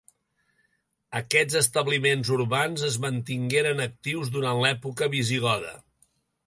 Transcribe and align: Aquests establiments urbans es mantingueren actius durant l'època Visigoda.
Aquests 1.19 1.57
establiments 1.59 2.31
urbans 2.39 2.87
es 2.91 2.99
mantingueren 3.07 3.87
actius 3.87 4.35
durant 4.39 4.65
l'època 4.67 5.13
Visigoda. 5.19 5.81